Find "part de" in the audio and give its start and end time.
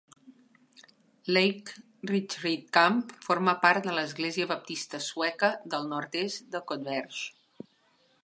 3.67-3.93